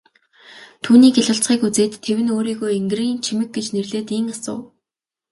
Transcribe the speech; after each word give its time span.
Түүний 0.83 1.11
гялалзахыг 1.15 1.61
үзээд 1.67 1.93
тэвнэ 2.05 2.31
өөрийгөө 2.37 2.69
энгэрийн 2.79 3.17
чимэг 3.25 3.49
гэж 3.55 3.65
нэрлээд 3.71 4.09
ийн 4.17 4.27
асуув. 4.33 4.63